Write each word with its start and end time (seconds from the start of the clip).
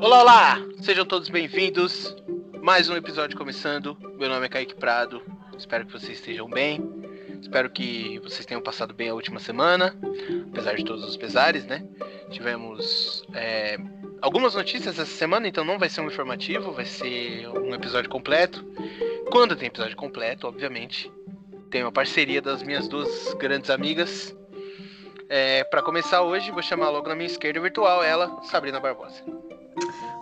Olá, 0.00 0.22
olá! 0.22 0.58
Sejam 0.80 1.04
todos 1.04 1.28
bem-vindos. 1.28 2.16
Mais 2.62 2.88
um 2.88 2.96
episódio 2.96 3.36
começando. 3.36 3.94
Meu 4.18 4.30
nome 4.30 4.46
é 4.46 4.48
Kaique 4.48 4.74
Prado. 4.74 5.20
Espero 5.58 5.84
que 5.84 5.92
vocês 5.92 6.18
estejam 6.18 6.48
bem. 6.48 6.80
Espero 7.38 7.68
que 7.68 8.18
vocês 8.20 8.46
tenham 8.46 8.62
passado 8.62 8.94
bem 8.94 9.10
a 9.10 9.14
última 9.14 9.38
semana, 9.38 9.94
apesar 10.50 10.74
de 10.74 10.86
todos 10.86 11.04
os 11.04 11.18
pesares, 11.18 11.66
né? 11.66 11.84
Tivemos 12.30 13.24
é, 13.34 13.76
algumas 14.22 14.54
notícias 14.54 14.98
essa 14.98 15.04
semana, 15.04 15.46
então 15.46 15.66
não 15.66 15.78
vai 15.78 15.90
ser 15.90 16.00
um 16.00 16.06
informativo, 16.06 16.72
vai 16.72 16.86
ser 16.86 17.46
um 17.48 17.74
episódio 17.74 18.08
completo. 18.08 18.64
Quando 19.30 19.54
tem 19.54 19.68
episódio 19.68 19.98
completo, 19.98 20.46
obviamente, 20.46 21.12
tem 21.70 21.82
uma 21.82 21.92
parceria 21.92 22.40
das 22.40 22.62
minhas 22.62 22.88
duas 22.88 23.34
grandes 23.34 23.68
amigas. 23.68 24.34
É, 25.28 25.62
para 25.64 25.82
começar 25.82 26.22
hoje, 26.22 26.50
vou 26.50 26.62
chamar 26.62 26.88
logo 26.88 27.06
na 27.06 27.14
minha 27.14 27.26
esquerda 27.26 27.60
virtual 27.60 28.02
ela, 28.02 28.42
Sabrina 28.44 28.80
Barbosa. 28.80 29.22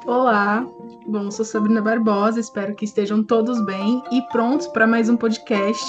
Olá, 0.06 0.66
bom, 1.06 1.30
sou 1.30 1.44
Sabrina 1.44 1.82
Barbosa, 1.82 2.40
espero 2.40 2.74
que 2.74 2.84
estejam 2.84 3.22
todos 3.22 3.62
bem 3.66 4.02
e 4.10 4.22
prontos 4.22 4.66
para 4.66 4.86
mais 4.86 5.08
um 5.08 5.16
podcast. 5.16 5.84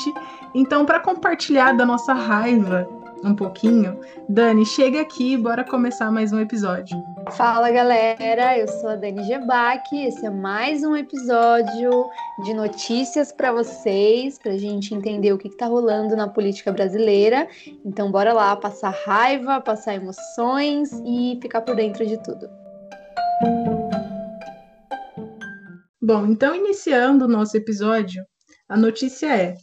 Então, 0.54 0.86
para 0.86 1.00
compartilhar 1.00 1.74
da 1.74 1.86
nossa 1.86 2.14
raiva 2.14 2.86
um 3.24 3.36
pouquinho, 3.36 4.00
Dani, 4.28 4.66
chega 4.66 5.02
aqui, 5.02 5.38
bora 5.38 5.64
começar 5.64 6.12
mais 6.12 6.34
um 6.34 6.40
episódio. 6.40 6.98
Fala 7.32 7.70
galera, 7.70 8.58
eu 8.58 8.68
sou 8.68 8.90
a 8.90 8.96
Dani 8.96 9.24
Gebac, 9.24 9.84
esse 9.94 10.26
é 10.26 10.30
mais 10.30 10.84
um 10.84 10.96
episódio 10.96 12.10
de 12.44 12.54
notícias 12.54 13.32
para 13.32 13.52
vocês, 13.52 14.38
para 14.38 14.54
a 14.54 14.58
gente 14.58 14.94
entender 14.94 15.32
o 15.32 15.38
que 15.38 15.48
está 15.48 15.66
rolando 15.66 16.16
na 16.16 16.28
política 16.28 16.72
brasileira. 16.72 17.48
Então, 17.86 18.12
bora 18.12 18.34
lá 18.34 18.56
passar 18.56 18.94
raiva, 19.06 19.62
passar 19.62 19.96
emoções 19.96 20.92
e 21.06 21.38
ficar 21.42 21.62
por 21.62 21.76
dentro 21.76 22.06
de 22.06 22.18
tudo. 22.24 22.59
Bom, 26.02 26.26
então 26.26 26.56
iniciando 26.56 27.26
o 27.26 27.28
nosso 27.28 27.56
episódio, 27.56 28.24
a 28.68 28.76
notícia 28.76 29.28
é: 29.28 29.54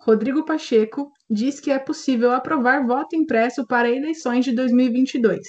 Rodrigo 0.00 0.44
Pacheco 0.44 1.10
diz 1.28 1.58
que 1.58 1.70
é 1.70 1.78
possível 1.78 2.30
aprovar 2.30 2.86
voto 2.86 3.16
impresso 3.16 3.66
para 3.66 3.90
eleições 3.90 4.44
de 4.44 4.54
2022. 4.54 5.40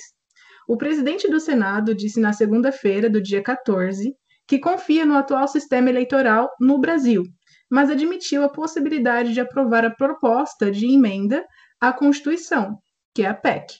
O 0.67 0.77
presidente 0.77 1.29
do 1.29 1.39
Senado 1.39 1.93
disse 1.93 2.19
na 2.19 2.33
segunda-feira, 2.33 3.09
do 3.09 3.21
dia 3.21 3.43
14, 3.43 4.13
que 4.47 4.59
confia 4.59 5.05
no 5.05 5.15
atual 5.15 5.47
sistema 5.47 5.89
eleitoral 5.89 6.49
no 6.59 6.79
Brasil, 6.79 7.23
mas 7.69 7.89
admitiu 7.89 8.43
a 8.43 8.49
possibilidade 8.49 9.33
de 9.33 9.39
aprovar 9.39 9.85
a 9.85 9.95
proposta 9.95 10.69
de 10.69 10.87
emenda 10.87 11.45
à 11.79 11.93
Constituição, 11.93 12.77
que 13.13 13.23
é 13.23 13.27
a 13.27 13.33
PEC, 13.33 13.73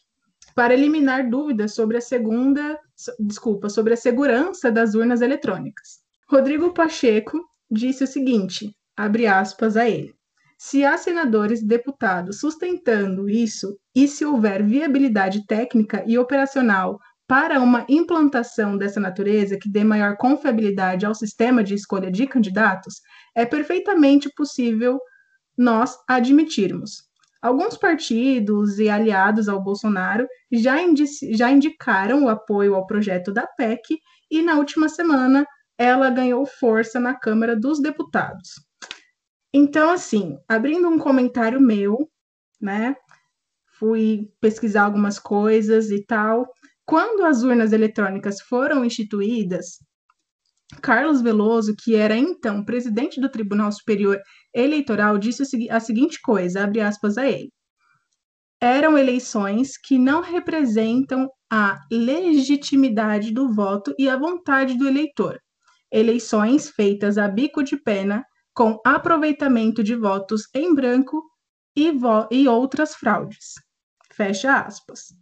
para 0.56 0.74
eliminar 0.74 1.30
dúvidas 1.30 1.74
sobre 1.74 1.98
a 1.98 2.02
segunda, 2.02 2.80
desculpa, 3.20 3.70
sobre 3.70 3.94
a 3.94 3.98
segurança 3.98 4.72
das 4.72 4.96
urnas 4.96 5.22
eletrônicas. 5.22 6.00
Rodrigo 6.30 6.74
Pacheco 6.74 7.40
disse 7.70 8.04
o 8.04 8.08
seguinte, 8.08 8.76
abre 8.96 9.28
aspas 9.28 9.76
a 9.76 9.90
ele: 9.90 10.14
se 10.58 10.86
há 10.86 10.98
senadores 10.98 11.62
e 11.62 11.68
deputados 11.68 12.40
sustentando 12.40 13.30
isso 13.30 13.78
e 13.96 14.08
se 14.08 14.24
houver 14.24 14.64
viabilidade 14.64 15.46
técnica 15.48 16.04
e 16.06 16.18
operacional 16.18 17.00
para 17.28 17.62
uma 17.62 17.86
implantação 17.88 18.78
dessa 18.78 19.00
natureza 19.00 19.58
que 19.58 19.70
dê 19.70 19.84
maior 19.84 20.18
confiabilidade 20.18 21.06
ao 21.06 21.16
sistema 21.16 21.64
de 21.64 21.74
escolha 21.74 22.12
de 22.12 22.28
candidatos, 22.28 22.96
é 23.34 23.46
perfeitamente 23.46 24.30
possível 24.36 25.00
nós 25.58 25.98
admitirmos. 26.08 27.10
Alguns 27.42 27.76
partidos 27.76 28.78
e 28.78 28.88
aliados 28.88 29.50
ao 29.50 29.62
Bolsonaro 29.62 30.28
já, 30.52 30.76
já 31.32 31.50
indicaram 31.50 32.26
o 32.26 32.30
apoio 32.30 32.76
ao 32.76 32.86
projeto 32.86 33.34
da 33.34 33.48
PEC 33.48 33.98
e, 34.30 34.44
na 34.44 34.56
última 34.58 34.88
semana, 34.88 35.46
ela 35.78 36.12
ganhou 36.12 36.46
força 36.46 37.00
na 37.00 37.16
Câmara 37.16 37.56
dos 37.56 37.82
Deputados. 37.82 38.52
Então, 39.52 39.90
assim, 39.90 40.38
abrindo 40.48 40.88
um 40.88 41.00
comentário 41.00 41.60
meu, 41.60 42.08
né? 42.62 42.96
Fui 43.80 44.30
pesquisar 44.40 44.84
algumas 44.84 45.18
coisas 45.18 45.90
e 45.90 46.06
tal. 46.06 46.48
Quando 46.86 47.26
as 47.26 47.42
urnas 47.42 47.74
eletrônicas 47.74 48.40
foram 48.40 48.86
instituídas, 48.86 49.80
Carlos 50.82 51.22
Veloso, 51.22 51.76
que 51.76 51.96
era 51.96 52.16
então 52.16 52.64
presidente 52.64 53.20
do 53.20 53.30
Tribunal 53.30 53.72
Superior 53.72 54.22
Eleitoral, 54.54 55.18
disse 55.18 55.44
a 55.70 55.80
seguinte 55.80 56.20
coisa, 56.22 56.64
abre 56.64 56.82
aspas 56.82 57.18
a 57.18 57.28
ele. 57.28 57.50
Eram 58.62 58.98
eleições 58.98 59.78
que 59.78 59.98
não 59.98 60.22
representam 60.22 61.30
a 61.52 61.80
legitimidade 61.92 63.32
do 63.32 63.52
voto 63.54 63.94
e 63.98 64.08
a 64.08 64.18
vontade 64.18 64.78
do 64.78 64.88
eleitor 64.88 65.40
eleições 65.92 66.70
feitas 66.70 67.18
a 67.18 67.28
bico 67.28 67.62
de 67.64 67.76
pena, 67.76 68.26
com 68.54 68.80
aproveitamento 68.86 69.84
de 69.84 69.96
votos 69.96 70.44
em 70.56 70.74
branco 70.74 71.22
e, 71.76 71.92
vo 71.92 72.28
e 72.32 72.48
outras 72.48 72.96
fraudes. 72.96 73.54
Fecha 74.14 74.62
aspas. 74.62 75.14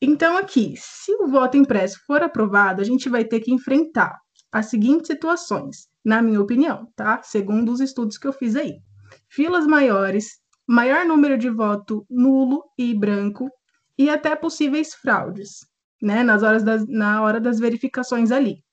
Então, 0.00 0.36
aqui, 0.36 0.74
se 0.76 1.12
o 1.16 1.28
voto 1.28 1.56
impresso 1.56 1.98
for 2.06 2.22
aprovado, 2.22 2.80
a 2.80 2.84
gente 2.84 3.08
vai 3.08 3.24
ter 3.24 3.40
que 3.40 3.52
enfrentar 3.52 4.16
as 4.50 4.66
seguintes 4.66 5.06
situações, 5.06 5.88
na 6.04 6.20
minha 6.22 6.40
opinião, 6.40 6.90
tá? 6.96 7.22
Segundo 7.22 7.72
os 7.72 7.80
estudos 7.80 8.18
que 8.18 8.26
eu 8.26 8.32
fiz 8.32 8.56
aí. 8.56 8.80
Filas 9.28 9.66
maiores, 9.66 10.40
maior 10.66 11.04
número 11.04 11.36
de 11.38 11.50
voto 11.50 12.06
nulo 12.08 12.64
e 12.78 12.94
branco 12.94 13.50
e 13.96 14.08
até 14.08 14.34
possíveis 14.34 14.94
fraudes, 14.94 15.66
né? 16.00 16.22
Nas 16.22 16.42
horas 16.42 16.62
das, 16.62 16.86
na 16.88 17.22
hora 17.22 17.40
das 17.40 17.58
verificações 17.58 18.32
ali. 18.32 18.64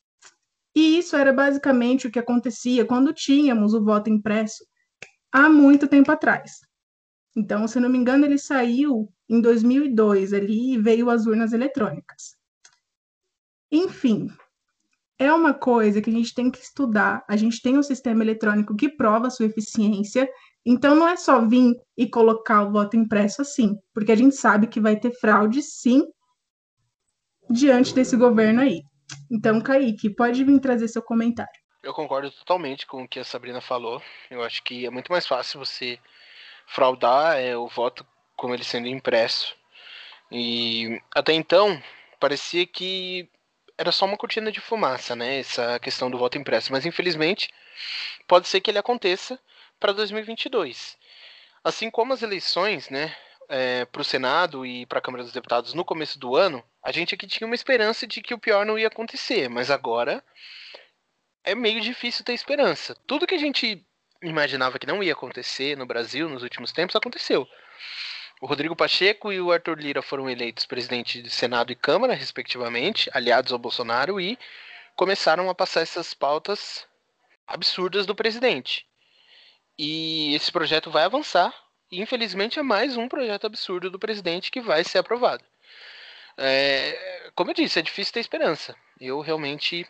E 0.75 0.97
isso 0.97 1.16
era 1.16 1.34
basicamente 1.34 2.07
o 2.07 2.12
que 2.12 2.19
acontecia 2.19 2.85
quando 2.85 3.13
tínhamos 3.13 3.73
o 3.73 3.84
voto 3.84 4.09
impresso 4.09 4.66
há 5.31 5.50
muito 5.50 5.88
tempo 5.88 6.12
atrás. 6.12 6.59
Então, 7.35 7.68
se 7.68 7.79
não 7.79 7.89
me 7.89 7.97
engano, 7.97 8.25
ele 8.25 8.38
saiu 8.38 9.12
em 9.28 9.39
2002 9.41 10.34
ali 10.34 10.73
e 10.73 10.78
veio 10.78 11.09
as 11.09 11.25
urnas 11.25 11.53
eletrônicas. 11.53 12.35
Enfim, 13.72 14.29
é 15.19 15.31
uma 15.34 15.53
coisa 15.53 16.02
que 16.02 16.09
a 16.09 16.13
gente 16.13 16.34
tem 16.34 16.50
que 16.50 16.59
estudar. 16.59 17.25
A 17.28 17.35
gente 17.35 17.62
tem 17.62 17.78
um 17.78 17.84
sistema 17.84 18.24
eletrônico 18.24 18.75
que 18.75 18.88
prova 18.88 19.30
sua 19.30 19.47
eficiência. 19.47 20.30
Então, 20.66 20.96
não 20.96 21.07
é 21.07 21.18
só 21.18 21.46
vir 21.46 21.75
e 21.97 22.09
colocar 22.09 22.63
o 22.63 22.72
voto 22.72 22.96
impresso 22.96 23.41
assim, 23.41 23.75
porque 23.94 24.13
a 24.13 24.16
gente 24.16 24.35
sabe 24.35 24.68
que 24.68 24.80
vai 24.80 24.97
ter 24.97 25.12
fraude, 25.12 25.62
sim, 25.62 26.06
diante 27.50 27.94
desse 27.94 28.16
governo 28.16 28.62
aí. 28.62 28.81
Então, 29.30 29.59
Kaique, 29.59 30.09
pode 30.09 30.44
vir 30.44 30.59
trazer 30.59 30.88
seu 30.88 31.02
comentário. 31.02 31.51
Eu 31.84 31.94
concordo 31.94 32.31
totalmente 32.31 32.86
com 32.86 33.03
o 33.03 33.07
que 33.07 33.19
a 33.19 33.24
Sabrina 33.24 33.59
falou. 33.59 34.01
Eu 34.30 34.44
acho 34.44 34.63
que 34.63 34.86
é 34.86 34.90
muito 34.90 35.12
mais 35.12 35.28
fácil 35.28 35.59
você 35.59 36.00
fraudar 36.68 37.38
é, 37.38 37.57
o 37.57 37.68
voto 37.68 38.06
como 38.38 38.53
ele 38.53 38.63
sendo 38.63 38.88
impresso. 38.88 39.56
E 40.31 41.01
até 41.13 41.34
então, 41.34 41.81
parecia 42.19 42.66
que 42.66 43.30
era 43.79 43.91
só 43.91 44.06
uma 44.06 44.17
cortina 44.17 44.51
de 44.51 44.59
fumaça, 44.59 45.16
né? 45.16 45.40
Essa 45.40 45.79
questão 45.79 46.12
do 46.12 46.17
voto 46.17 46.38
impresso. 46.38 46.72
Mas 46.72 46.85
infelizmente, 46.85 47.50
pode 48.28 48.47
ser 48.47 48.62
que 48.62 48.69
ele 48.69 48.78
aconteça 48.78 49.40
para 49.79 49.94
2022. 49.94 50.97
Assim 51.63 51.89
como 51.89 52.13
as 52.13 52.22
eleições, 52.22 52.89
né? 52.89 53.16
é, 53.50 53.84
para 53.85 54.01
o 54.01 54.06
Senado 54.06 54.66
e 54.66 54.85
para 54.85 55.00
a 55.00 55.01
Câmara 55.01 55.23
dos 55.23 55.34
Deputados 55.34 55.73
no 55.73 55.84
começo 55.84 56.19
do 56.19 56.35
ano, 56.35 56.63
a 56.84 56.91
gente 56.91 57.16
aqui 57.16 57.25
tinha 57.25 57.47
uma 57.47 57.56
esperança 57.56 58.06
de 58.06 58.22
que 58.22 58.34
o 58.34 58.39
pior 58.39 58.66
não 58.66 58.78
ia 58.78 58.88
acontecer, 58.88 59.50
mas 59.50 59.72
agora 59.72 60.23
é 61.44 61.56
meio 61.56 61.81
difícil 61.81 62.23
ter 62.23 62.34
esperança. 62.34 62.95
Tudo 63.07 63.25
que 63.25 63.34
a 63.34 63.39
gente 63.39 63.84
imaginava 64.22 64.78
que 64.78 64.85
não 64.85 65.01
ia 65.01 65.13
acontecer 65.13 65.75
no 65.75 65.85
Brasil 65.85 66.29
nos 66.29 66.44
últimos 66.44 66.72
tempos 66.72 66.95
aconteceu. 66.95 67.47
O 68.41 68.45
Rodrigo 68.45 68.75
Pacheco 68.75 69.31
e 69.31 69.41
o 69.41 69.51
Arthur 69.51 69.79
Lira 69.79 70.01
foram 70.01 70.29
eleitos 70.29 70.66
presidente 70.66 71.22
de 71.22 71.29
Senado 71.29 71.71
e 71.71 71.75
Câmara, 71.75 72.13
respectivamente, 72.13 73.09
aliados 73.13 73.51
ao 73.51 73.59
Bolsonaro, 73.59 74.19
e 74.19 74.38
começaram 74.95 75.50
a 75.50 75.56
passar 75.56 75.81
essas 75.81 76.13
pautas 76.13 76.88
absurdas 77.45 78.06
do 78.06 78.15
presidente. 78.15 78.86
E 79.77 80.33
esse 80.36 80.51
projeto 80.51 80.89
vai 80.89 81.03
avançar 81.03 81.53
infelizmente, 81.91 82.59
é 82.59 82.63
mais 82.63 82.97
um 82.97 83.07
projeto 83.07 83.45
absurdo 83.45 83.89
do 83.89 84.00
presidente 84.00 84.51
que 84.51 84.62
vai 84.62 84.83
ser 84.83 85.00
aprovado. 85.00 85.44
É, 86.38 87.31
como 87.35 87.51
eu 87.51 87.56
disse, 87.56 87.80
é 87.80 87.81
difícil 87.81 88.13
ter 88.13 88.19
esperança. 88.19 88.75
Eu 89.00 89.19
realmente 89.21 89.88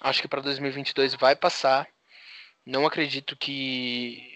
acho 0.00 0.20
que 0.20 0.28
para 0.28 0.42
2022 0.42 1.14
vai 1.14 1.36
passar. 1.36 1.86
Não 2.64 2.86
acredito 2.86 3.36
que, 3.36 4.35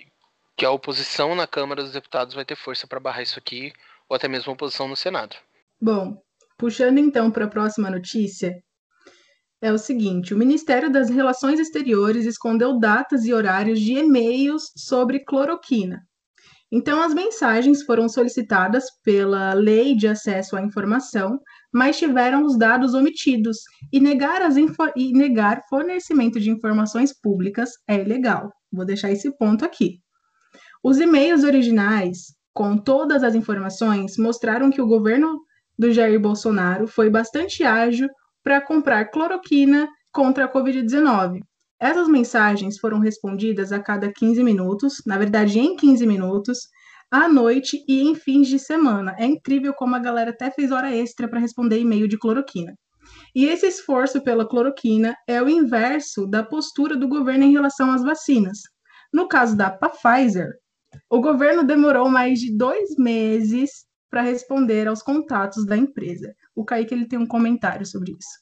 que 0.61 0.67
a 0.67 0.71
oposição 0.71 1.35
na 1.35 1.47
Câmara 1.47 1.83
dos 1.83 1.93
Deputados 1.93 2.35
vai 2.35 2.45
ter 2.45 2.55
força 2.55 2.87
para 2.87 3.01
barrar 3.01 3.23
isso 3.23 3.39
aqui, 3.39 3.73
ou 4.07 4.15
até 4.15 4.29
mesmo 4.29 4.51
a 4.51 4.53
oposição 4.53 4.87
no 4.87 4.95
Senado. 4.95 5.35
Bom, 5.81 6.23
puxando 6.59 6.99
então 6.99 7.31
para 7.31 7.47
a 7.47 7.49
próxima 7.49 7.89
notícia, 7.89 8.63
é 9.63 9.73
o 9.73 9.79
seguinte: 9.79 10.35
o 10.35 10.37
Ministério 10.37 10.93
das 10.93 11.09
Relações 11.09 11.59
Exteriores 11.59 12.27
escondeu 12.27 12.79
datas 12.79 13.25
e 13.25 13.33
horários 13.33 13.81
de 13.81 13.95
e-mails 13.95 14.71
sobre 14.77 15.25
cloroquina 15.25 16.03
Então, 16.71 17.03
as 17.03 17.15
mensagens 17.15 17.83
foram 17.83 18.07
solicitadas 18.07 18.85
pela 19.03 19.55
Lei 19.55 19.97
de 19.97 20.09
Acesso 20.09 20.57
à 20.57 20.61
Informação, 20.61 21.41
mas 21.73 21.97
tiveram 21.97 22.45
os 22.45 22.59
dados 22.59 22.93
omitidos, 22.93 23.61
e 23.91 23.99
negar, 23.99 24.43
e 24.95 25.13
negar 25.15 25.63
fornecimento 25.71 26.39
de 26.39 26.51
informações 26.51 27.19
públicas 27.19 27.71
é 27.89 28.03
ilegal. 28.03 28.53
Vou 28.71 28.85
deixar 28.85 29.11
esse 29.11 29.35
ponto 29.39 29.65
aqui. 29.65 30.03
Os 30.83 30.99
e-mails 30.99 31.45
originais, 31.45 32.35
com 32.53 32.77
todas 32.77 33.23
as 33.23 33.35
informações, 33.35 34.17
mostraram 34.17 34.71
que 34.71 34.81
o 34.81 34.87
governo 34.87 35.41
do 35.79 35.93
Jair 35.93 36.21
Bolsonaro 36.21 36.87
foi 36.87 37.09
bastante 37.11 37.65
ágil 37.65 38.09
para 38.43 38.61
comprar 38.61 39.07
cloroquina 39.07 39.89
contra 40.13 40.47
a 40.47 40.53
Covid-19, 40.53 41.41
essas 41.81 42.09
mensagens 42.09 42.79
foram 42.79 42.99
respondidas 42.99 43.73
a 43.73 43.81
cada 43.81 44.13
15 44.13 44.45
minutos, 44.45 45.03
na 45.07 45.17
verdade, 45.17 45.59
em 45.59 45.75
15 45.75 46.07
minutos, 46.07 46.69
à 47.11 47.27
noite 47.27 47.83
e 47.89 48.03
em 48.03 48.15
fins 48.15 48.49
de 48.49 48.59
semana. 48.59 49.17
É 49.19 49.25
incrível 49.25 49.73
como 49.73 49.97
a 49.97 49.99
galera 49.99 50.31
até 50.31 50.51
fez 50.51 50.71
hora 50.71 50.95
extra 50.95 51.27
para 51.27 51.41
responder 51.41 51.81
e-mail 51.81 52.07
de 52.07 52.19
cloroquina. 52.19 52.75
E 53.35 53.47
esse 53.47 53.67
esforço 53.67 54.23
pela 54.23 54.47
cloroquina 54.47 55.17
é 55.27 55.43
o 55.43 55.49
inverso 55.49 56.27
da 56.27 56.43
postura 56.43 56.99
do 56.99 57.09
governo 57.09 57.45
em 57.45 57.53
relação 57.53 57.91
às 57.91 58.03
vacinas. 58.03 58.59
No 59.11 59.27
caso 59.27 59.57
da 59.57 59.71
Pfizer, 59.71 60.51
o 61.09 61.21
governo 61.21 61.65
demorou 61.65 62.09
mais 62.09 62.41
de 62.41 62.57
dois 62.57 62.97
meses 62.97 63.87
para 64.11 64.23
responder 64.23 64.89
aos 64.89 65.03
contatos 65.03 65.65
da 65.65 65.77
empresa. 65.77 66.35
O 66.55 66.65
Kaique 66.65 66.93
ele 66.93 67.07
tem 67.07 67.19
um 67.19 67.27
comentário 67.27 67.87
sobre 67.87 68.13
isso. 68.13 68.41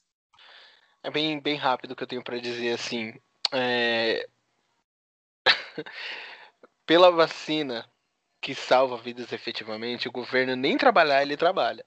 É 1.03 1.11
bem, 1.11 1.39
bem 1.39 1.55
rápido 1.55 1.95
que 1.95 2.03
eu 2.03 2.07
tenho 2.07 2.23
para 2.23 2.39
dizer 2.39 2.73
assim. 2.73 3.13
É... 3.51 4.27
Pela 6.85 7.11
vacina 7.11 7.87
que 8.41 8.55
salva 8.55 8.97
vidas 8.97 9.31
efetivamente, 9.31 10.07
o 10.07 10.11
governo 10.11 10.55
nem 10.55 10.77
trabalhar, 10.77 11.21
ele 11.21 11.37
trabalha. 11.37 11.85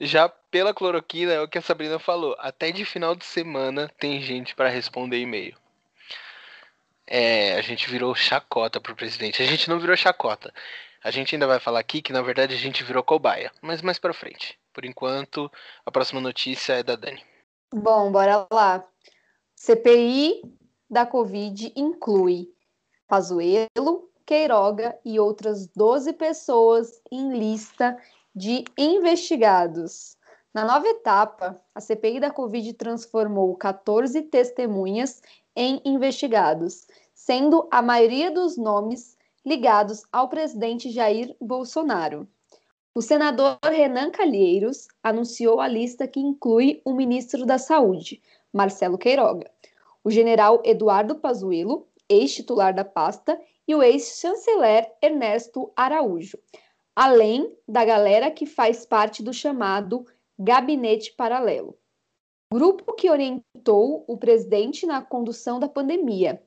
Já 0.00 0.28
pela 0.28 0.74
cloroquina, 0.74 1.32
é 1.32 1.40
o 1.40 1.46
que 1.46 1.58
a 1.58 1.62
Sabrina 1.62 1.98
falou. 1.98 2.34
Até 2.38 2.72
de 2.72 2.84
final 2.84 3.14
de 3.14 3.24
semana 3.24 3.88
tem 3.98 4.20
gente 4.20 4.54
para 4.54 4.68
responder 4.68 5.20
e-mail. 5.20 5.56
É, 7.06 7.54
a 7.54 7.62
gente 7.62 7.90
virou 7.90 8.14
chacota 8.14 8.80
pro 8.80 8.96
presidente. 8.96 9.42
A 9.42 9.46
gente 9.46 9.68
não 9.68 9.78
virou 9.78 9.96
chacota. 9.96 10.52
A 11.02 11.10
gente 11.10 11.34
ainda 11.34 11.46
vai 11.46 11.58
falar 11.58 11.80
aqui 11.80 12.00
que 12.00 12.12
na 12.12 12.22
verdade 12.22 12.54
a 12.54 12.58
gente 12.58 12.84
virou 12.84 13.02
cobaia, 13.02 13.50
mas 13.60 13.82
mais 13.82 13.98
para 13.98 14.14
frente. 14.14 14.58
Por 14.72 14.84
enquanto, 14.84 15.50
a 15.84 15.90
próxima 15.90 16.20
notícia 16.20 16.74
é 16.74 16.82
da 16.82 16.96
Dani. 16.96 17.22
Bom, 17.74 18.12
bora 18.12 18.46
lá. 18.50 18.84
CPI 19.54 20.42
da 20.88 21.04
Covid 21.04 21.72
inclui 21.74 22.48
Pazuello, 23.08 24.10
Queiroga 24.24 24.98
e 25.04 25.18
outras 25.18 25.66
12 25.68 26.12
pessoas 26.14 27.02
em 27.10 27.36
lista 27.36 27.96
de 28.34 28.64
investigados. 28.78 30.16
Na 30.54 30.66
nova 30.66 30.86
etapa, 30.86 31.58
a 31.74 31.80
CPI 31.80 32.20
da 32.20 32.30
Covid 32.30 32.74
transformou 32.74 33.56
14 33.56 34.20
testemunhas 34.20 35.22
em 35.56 35.80
investigados, 35.82 36.86
sendo 37.14 37.66
a 37.70 37.80
maioria 37.80 38.30
dos 38.30 38.58
nomes 38.58 39.16
ligados 39.46 40.02
ao 40.12 40.28
presidente 40.28 40.90
Jair 40.90 41.34
Bolsonaro. 41.40 42.28
O 42.94 43.00
senador 43.00 43.58
Renan 43.64 44.10
Calheiros 44.10 44.88
anunciou 45.02 45.58
a 45.58 45.66
lista 45.66 46.06
que 46.06 46.20
inclui 46.20 46.82
o 46.84 46.92
ministro 46.92 47.46
da 47.46 47.56
Saúde, 47.56 48.20
Marcelo 48.52 48.98
Queiroga, 48.98 49.50
o 50.04 50.10
general 50.10 50.60
Eduardo 50.66 51.14
Pazuello, 51.14 51.88
ex-titular 52.06 52.74
da 52.74 52.84
pasta, 52.84 53.40
e 53.66 53.74
o 53.74 53.82
ex-chanceler 53.82 54.92
Ernesto 55.00 55.72
Araújo, 55.74 56.38
além 56.94 57.56
da 57.66 57.86
galera 57.86 58.30
que 58.30 58.44
faz 58.44 58.84
parte 58.84 59.22
do 59.22 59.32
chamado 59.32 60.04
Gabinete 60.44 61.14
Paralelo. 61.16 61.78
Grupo 62.52 62.94
que 62.94 63.08
orientou 63.08 64.04
o 64.08 64.16
presidente 64.16 64.84
na 64.84 65.00
condução 65.00 65.60
da 65.60 65.68
pandemia. 65.68 66.42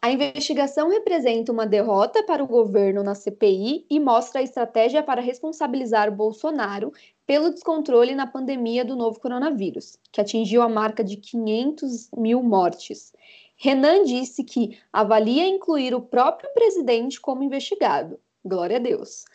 A 0.00 0.10
investigação 0.10 0.88
representa 0.88 1.52
uma 1.52 1.66
derrota 1.66 2.22
para 2.22 2.42
o 2.42 2.46
governo 2.46 3.02
na 3.02 3.14
CPI 3.14 3.84
e 3.90 4.00
mostra 4.00 4.40
a 4.40 4.42
estratégia 4.42 5.02
para 5.02 5.20
responsabilizar 5.20 6.10
Bolsonaro 6.10 6.90
pelo 7.26 7.50
descontrole 7.50 8.14
na 8.14 8.26
pandemia 8.26 8.82
do 8.82 8.96
novo 8.96 9.20
coronavírus, 9.20 9.98
que 10.10 10.22
atingiu 10.22 10.62
a 10.62 10.68
marca 10.68 11.04
de 11.04 11.18
500 11.18 12.10
mil 12.16 12.42
mortes. 12.42 13.12
Renan 13.56 14.04
disse 14.04 14.42
que 14.42 14.78
avalia 14.90 15.46
incluir 15.46 15.94
o 15.94 16.00
próprio 16.00 16.48
presidente 16.54 17.20
como 17.20 17.42
investigado. 17.42 18.18
Glória 18.42 18.78
a 18.78 18.80
Deus. 18.80 19.26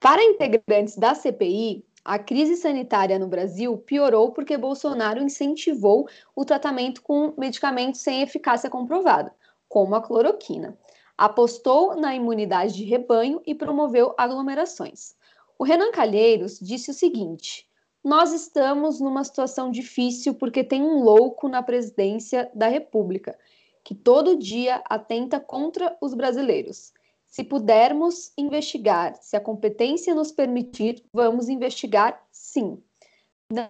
Para 0.00 0.22
integrantes 0.22 0.96
da 0.96 1.14
CPI, 1.14 1.84
a 2.06 2.20
crise 2.20 2.54
sanitária 2.54 3.18
no 3.18 3.26
Brasil 3.26 3.76
piorou 3.78 4.30
porque 4.30 4.56
Bolsonaro 4.56 5.20
incentivou 5.20 6.08
o 6.36 6.44
tratamento 6.44 7.02
com 7.02 7.34
medicamentos 7.36 8.00
sem 8.00 8.22
eficácia 8.22 8.70
comprovada, 8.70 9.34
como 9.68 9.96
a 9.96 10.00
cloroquina. 10.00 10.78
Apostou 11.18 11.96
na 11.96 12.14
imunidade 12.14 12.74
de 12.74 12.84
rebanho 12.84 13.42
e 13.44 13.56
promoveu 13.56 14.14
aglomerações. 14.16 15.16
O 15.58 15.64
Renan 15.64 15.90
Calheiros 15.90 16.60
disse 16.60 16.92
o 16.92 16.94
seguinte: 16.94 17.68
Nós 18.04 18.32
estamos 18.32 19.00
numa 19.00 19.24
situação 19.24 19.68
difícil 19.68 20.32
porque 20.34 20.62
tem 20.62 20.84
um 20.84 21.02
louco 21.02 21.48
na 21.48 21.60
presidência 21.60 22.48
da 22.54 22.68
República 22.68 23.36
que 23.82 23.96
todo 23.96 24.38
dia 24.38 24.80
atenta 24.88 25.40
contra 25.40 25.96
os 26.00 26.14
brasileiros. 26.14 26.92
Se 27.26 27.44
pudermos 27.44 28.32
investigar, 28.36 29.16
se 29.20 29.36
a 29.36 29.40
competência 29.40 30.14
nos 30.14 30.32
permitir, 30.32 31.04
vamos 31.12 31.48
investigar 31.48 32.24
sim. 32.30 32.82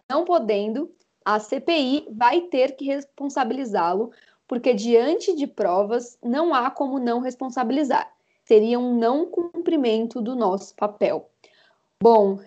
Não 0.09 0.25
podendo, 0.25 0.91
a 1.25 1.41
CPI 1.41 2.07
vai 2.13 2.43
ter 2.43 2.77
que 2.77 2.85
responsabilizá-lo, 2.85 4.13
porque 4.47 4.73
diante 4.73 5.35
de 5.35 5.47
provas 5.47 6.17
não 6.23 6.55
há 6.55 6.71
como 6.71 6.99
não 6.99 7.21
responsabilizar. 7.21 8.11
Seria 8.45 8.79
um 8.79 8.97
não 8.97 9.27
cumprimento 9.27 10.21
do 10.21 10.37
nosso 10.37 10.75
papel. 10.77 11.29
Bom, 12.01 12.39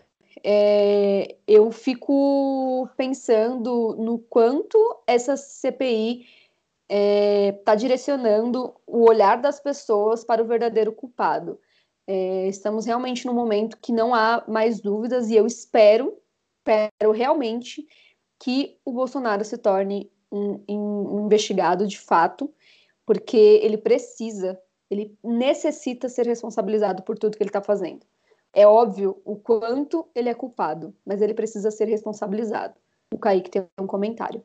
é, 0.44 1.36
eu 1.46 1.72
fico 1.72 2.88
pensando 2.96 3.96
no 3.98 4.20
quanto 4.20 4.78
essa 5.06 5.36
CPI 5.36 6.26
está 6.90 6.96
é, 6.96 7.52
tá 7.64 7.76
direcionando 7.76 8.74
o 8.88 9.08
olhar 9.08 9.40
das 9.40 9.60
pessoas 9.60 10.24
para 10.24 10.42
o 10.42 10.48
verdadeiro 10.48 10.92
culpado. 10.92 11.60
É, 12.08 12.48
estamos 12.48 12.88
realmente 12.88 13.28
num 13.28 13.34
momento 13.34 13.78
que 13.78 13.94
não 13.94 14.16
há 14.16 14.44
mais 14.48 14.82
dúvidas 14.82 15.30
e 15.30 15.36
eu 15.36 15.46
espero, 15.46 16.18
espero 16.58 17.12
realmente 17.12 17.88
que 18.40 18.80
o 18.84 18.92
Bolsonaro 18.92 19.46
se 19.46 19.58
torne 19.58 20.12
um, 20.32 20.64
um 20.68 21.26
investigado 21.26 21.86
de 21.86 22.00
fato, 22.00 22.52
porque 23.06 23.38
ele 23.38 23.78
precisa, 23.78 24.60
ele 24.90 25.16
necessita 25.24 26.10
ser 26.10 26.26
responsabilizado 26.26 27.04
por 27.04 27.18
tudo 27.18 27.38
que 27.38 27.44
ele 27.44 27.50
está 27.50 27.62
fazendo. 27.62 28.06
É 28.52 28.66
óbvio 28.66 29.22
o 29.24 29.36
quanto 29.36 30.08
ele 30.16 30.30
é 30.30 30.34
culpado, 30.34 30.96
mas 31.06 31.22
ele 31.22 31.36
precisa 31.36 31.70
ser 31.70 31.86
responsabilizado. 31.86 32.74
O 33.14 33.20
Kaique 33.20 33.52
tem 33.52 33.68
um 33.80 33.86
comentário. 33.86 34.44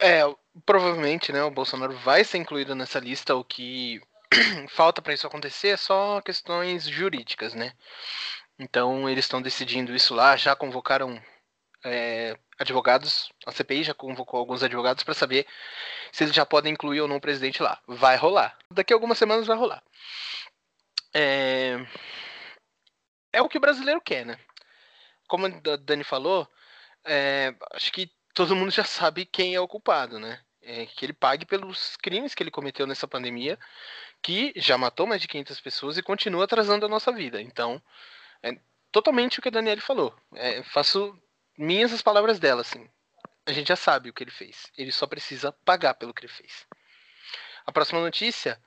É, 0.00 0.22
provavelmente, 0.64 1.32
né, 1.32 1.42
o 1.42 1.50
Bolsonaro 1.50 1.96
vai 1.98 2.24
ser 2.24 2.38
incluído 2.38 2.74
nessa 2.74 2.98
lista. 2.98 3.34
O 3.34 3.44
que 3.44 4.00
falta 4.70 5.02
para 5.02 5.14
isso 5.14 5.26
acontecer 5.26 5.68
é 5.68 5.76
só 5.76 6.20
questões 6.20 6.84
jurídicas, 6.88 7.54
né? 7.54 7.72
Então 8.58 9.08
eles 9.08 9.24
estão 9.24 9.40
decidindo 9.40 9.94
isso 9.94 10.14
lá, 10.14 10.36
já 10.36 10.54
convocaram 10.54 11.20
é, 11.84 12.36
advogados, 12.58 13.30
a 13.46 13.52
CPI 13.52 13.84
já 13.84 13.94
convocou 13.94 14.38
alguns 14.38 14.62
advogados 14.62 15.02
para 15.02 15.14
saber 15.14 15.46
se 16.12 16.24
eles 16.24 16.34
já 16.34 16.44
podem 16.44 16.72
incluir 16.72 17.00
ou 17.00 17.08
não 17.08 17.16
o 17.16 17.20
presidente 17.20 17.62
lá. 17.62 17.80
Vai 17.86 18.16
rolar. 18.16 18.56
Daqui 18.70 18.92
a 18.92 18.96
algumas 18.96 19.18
semanas 19.18 19.46
vai 19.46 19.56
rolar. 19.56 19.82
É, 21.14 21.78
é 23.32 23.42
o 23.42 23.48
que 23.48 23.58
o 23.58 23.60
brasileiro 23.60 24.00
quer, 24.00 24.26
né? 24.26 24.38
Como 25.26 25.46
a 25.46 25.76
Dani 25.76 26.04
falou, 26.04 26.46
é, 27.04 27.54
acho 27.72 27.90
que 27.92 28.10
todo 28.34 28.56
mundo 28.56 28.70
já 28.70 28.84
sabe 28.84 29.24
quem 29.24 29.54
é 29.54 29.60
o 29.60 29.68
culpado, 29.68 30.18
né? 30.18 30.40
É 30.62 30.86
que 30.86 31.04
ele 31.04 31.12
pague 31.12 31.46
pelos 31.46 31.96
crimes 31.96 32.34
que 32.34 32.42
ele 32.42 32.50
cometeu 32.50 32.86
nessa 32.86 33.08
pandemia, 33.08 33.58
que 34.22 34.52
já 34.56 34.76
matou 34.76 35.06
mais 35.06 35.20
de 35.20 35.28
500 35.28 35.60
pessoas 35.60 35.98
e 35.98 36.02
continua 36.02 36.44
atrasando 36.44 36.84
a 36.84 36.88
nossa 36.88 37.10
vida. 37.10 37.40
Então, 37.40 37.82
é 38.42 38.58
totalmente 38.92 39.38
o 39.38 39.42
que 39.42 39.48
a 39.48 39.52
Daniele 39.52 39.80
falou. 39.80 40.14
É, 40.34 40.62
faço 40.64 41.18
minhas 41.56 41.92
as 41.92 42.02
palavras 42.02 42.38
dela, 42.38 42.60
assim. 42.60 42.88
A 43.46 43.52
gente 43.52 43.68
já 43.68 43.76
sabe 43.76 44.10
o 44.10 44.12
que 44.12 44.22
ele 44.22 44.30
fez. 44.30 44.70
Ele 44.76 44.92
só 44.92 45.06
precisa 45.06 45.52
pagar 45.64 45.94
pelo 45.94 46.12
que 46.12 46.20
ele 46.20 46.32
fez. 46.32 46.66
A 47.66 47.72
próxima 47.72 48.00
notícia, 48.00 48.60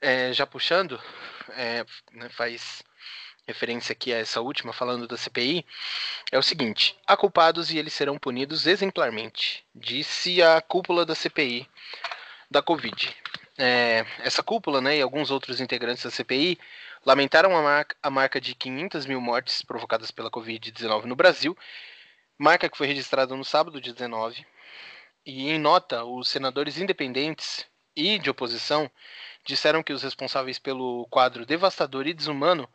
é, 0.00 0.32
já 0.32 0.46
puxando, 0.46 1.00
é, 1.50 1.84
né, 2.12 2.28
faz 2.30 2.82
referência 3.48 3.94
aqui 3.94 4.12
a 4.12 4.18
essa 4.18 4.42
última, 4.42 4.74
falando 4.74 5.08
da 5.08 5.16
CPI, 5.16 5.64
é 6.30 6.38
o 6.38 6.42
seguinte: 6.42 6.96
há 7.06 7.16
culpados 7.16 7.70
e 7.70 7.78
eles 7.78 7.94
serão 7.94 8.18
punidos 8.18 8.66
exemplarmente, 8.66 9.64
disse 9.74 10.42
a 10.42 10.60
cúpula 10.60 11.06
da 11.06 11.14
CPI 11.14 11.66
da 12.50 12.62
Covid. 12.62 13.16
É, 13.56 14.06
essa 14.20 14.42
cúpula, 14.42 14.80
né, 14.80 14.98
e 14.98 15.02
alguns 15.02 15.30
outros 15.30 15.60
integrantes 15.60 16.04
da 16.04 16.10
CPI 16.10 16.58
lamentaram 17.04 17.56
a 17.56 17.62
marca, 17.62 17.96
a 18.02 18.10
marca 18.10 18.40
de 18.40 18.54
500 18.54 19.06
mil 19.06 19.20
mortes 19.20 19.62
provocadas 19.62 20.10
pela 20.10 20.30
Covid-19 20.30 21.04
no 21.04 21.16
Brasil, 21.16 21.56
marca 22.38 22.68
que 22.68 22.76
foi 22.76 22.86
registrada 22.86 23.34
no 23.34 23.44
sábado, 23.44 23.80
dia 23.80 23.92
19. 23.92 24.46
E 25.26 25.50
em 25.50 25.58
nota, 25.58 26.04
os 26.04 26.28
senadores 26.28 26.78
independentes 26.78 27.66
e 27.96 28.18
de 28.18 28.30
oposição 28.30 28.90
disseram 29.44 29.82
que 29.82 29.92
os 29.92 30.02
responsáveis 30.02 30.58
pelo 30.58 31.06
quadro 31.10 31.44
devastador 31.44 32.06
e 32.06 32.14
desumano 32.14 32.68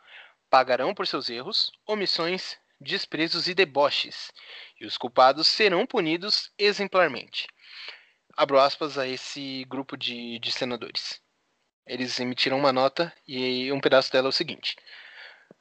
pagarão 0.54 0.94
por 0.94 1.08
seus 1.08 1.32
erros, 1.32 1.72
omissões, 1.84 2.60
desprezos 2.80 3.48
e 3.48 3.56
deboches, 3.56 4.32
e 4.80 4.86
os 4.86 5.00
culpados 5.00 5.48
serão 5.48 5.84
punidos 5.84 6.52
exemplarmente. 6.60 7.48
Abro 8.38 8.60
aspas 8.60 9.00
a 9.00 9.08
esse 9.08 9.66
grupo 9.68 9.98
de, 9.98 10.38
de 10.38 10.52
senadores. 10.52 11.20
Eles 11.88 12.20
emitiram 12.20 12.60
uma 12.60 12.72
nota 12.72 13.12
e 13.28 13.72
um 13.72 13.82
pedaço 13.82 14.12
dela 14.12 14.28
é 14.28 14.30
o 14.30 14.32
seguinte: 14.32 14.76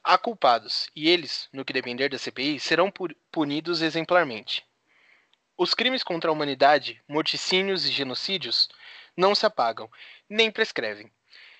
Há 0.03 0.15
culpados, 0.15 0.87
e 0.95 1.09
eles, 1.09 1.49
no 1.51 1.65
que 1.65 1.73
depender 1.73 2.09
da 2.09 2.19
CPI, 2.19 2.59
serão 2.59 2.93
punidos 3.31 3.81
exemplarmente. 3.81 4.63
Os 5.57 5.73
crimes 5.73 6.03
contra 6.03 6.29
a 6.29 6.33
humanidade, 6.33 7.01
morticínios 7.07 7.83
e 7.87 7.91
genocídios 7.91 8.69
não 9.17 9.33
se 9.33 9.43
apagam, 9.43 9.89
nem 10.29 10.51
prescrevem. 10.51 11.11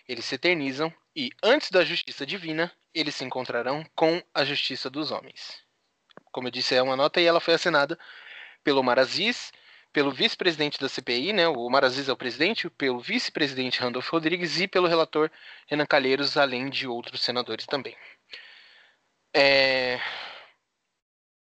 Eles 0.08 0.24
se 0.24 0.36
eternizam 0.36 0.94
e, 1.16 1.32
antes 1.42 1.72
da 1.72 1.84
justiça 1.84 2.28
divina, 2.28 2.72
eles 2.94 3.16
se 3.16 3.24
encontrarão 3.24 3.86
com 3.96 4.22
a 4.34 4.46
justiça 4.46 4.90
dos 4.90 5.12
homens. 5.12 5.62
Como 6.32 6.48
eu 6.48 6.52
disse, 6.52 6.76
é 6.76 6.82
uma 6.82 6.96
nota 6.96 7.22
e 7.22 7.26
ela 7.26 7.40
foi 7.40 7.54
assinada 7.54 7.98
pelo 8.64 8.84
Maraziz, 8.84 9.52
pelo 9.92 10.12
vice-presidente 10.12 10.80
da 10.80 10.90
CPI, 10.90 11.34
né, 11.34 11.48
o 11.48 11.70
Maraziz 11.70 12.10
é 12.10 12.12
o 12.12 12.18
presidente, 12.18 12.70
pelo 12.72 13.00
vice-presidente 13.00 13.80
Randolph 13.80 14.10
Rodrigues 14.10 14.60
e 14.60 14.68
pelo 14.68 14.88
relator 14.88 15.30
Renan 15.68 15.86
Calheiros, 15.86 16.36
além 16.36 16.70
de 16.70 16.88
outros 16.88 17.22
senadores 17.22 17.66
também. 17.68 17.96
É... 19.36 20.00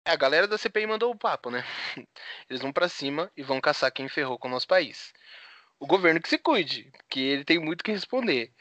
A 0.05 0.15
galera 0.15 0.47
da 0.47 0.57
CPI 0.57 0.85
mandou 0.85 1.11
o 1.11 1.17
papo, 1.17 1.49
né? 1.49 1.63
Eles 2.49 2.61
vão 2.61 2.71
para 2.71 2.87
cima 2.87 3.31
e 3.35 3.41
vão 3.41 3.59
caçar 3.59 3.91
quem 3.91 4.07
ferrou 4.07 4.37
com 4.37 4.47
o 4.47 4.51
nosso 4.51 4.67
país. 4.67 5.11
O 5.79 5.87
governo 5.87 6.21
que 6.21 6.29
se 6.29 6.37
cuide, 6.37 6.91
que 7.09 7.19
ele 7.19 7.43
tem 7.43 7.59
muito 7.59 7.83
que 7.83 7.91
responder. 7.91 8.53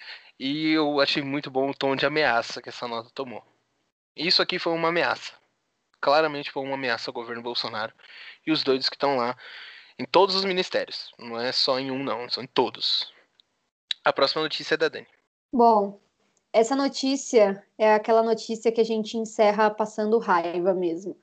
E 0.47 0.73
eu 0.73 1.01
achei 1.01 1.23
muito 1.23 1.51
bom 1.51 1.71
o 1.71 1.75
tom 1.75 1.97
de 1.97 2.05
ameaça 2.05 2.61
que 2.61 2.69
essa 2.69 2.87
nota 2.87 3.09
tomou. 3.15 3.43
Isso 4.15 4.43
aqui 4.43 4.59
foi 4.59 4.75
uma 4.75 4.89
ameaça. 4.89 5.33
Claramente 6.03 6.51
foi 6.51 6.63
uma 6.63 6.75
ameaça 6.75 7.09
ao 7.09 7.15
governo 7.15 7.41
Bolsonaro 7.43 7.95
e 8.47 8.53
os 8.53 8.63
doidos 8.63 8.91
que 8.91 8.95
estão 8.95 9.17
lá 9.17 9.39
em 9.99 10.05
todos 10.05 10.35
os 10.35 10.45
ministérios. 10.45 11.15
Não 11.19 11.41
é 11.41 11.51
só 11.51 11.79
em 11.79 11.91
um, 11.91 12.05
não, 12.05 12.29
são 12.29 12.43
em 12.43 12.47
todos. 12.47 13.11
A 14.05 14.13
próxima 14.13 14.43
notícia 14.43 14.75
é 14.75 14.77
da 14.77 14.91
Dani. 14.91 15.07
Bom, 15.51 15.99
essa 16.53 16.77
notícia 16.77 17.67
é 17.79 17.95
aquela 17.95 18.23
notícia 18.23 18.71
que 18.71 18.83
a 18.83 18.85
gente 18.85 19.17
encerra 19.17 19.71
passando 19.71 20.19
raiva 20.19 20.75
mesmo. 20.75 21.17